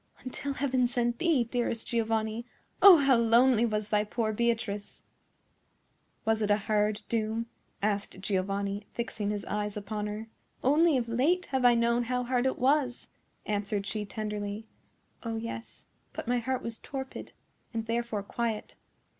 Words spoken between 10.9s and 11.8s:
of late have I